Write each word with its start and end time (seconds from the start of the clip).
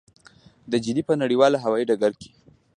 د 0.71 0.73
جدې 0.85 1.01
په 1.09 1.13
نړیوال 1.21 1.53
هوايي 1.63 1.85
ډګر 1.89 2.13
کې. 2.21 2.29